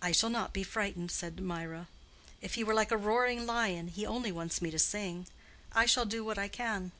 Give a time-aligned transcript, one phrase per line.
[0.00, 1.88] "I shall not be frightened," said Mirah.
[2.40, 5.26] "If he were like a roaring lion, he only wants me to sing.
[5.72, 6.92] I shall do what I can."